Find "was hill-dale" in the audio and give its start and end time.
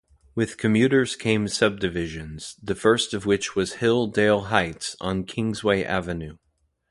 3.55-4.45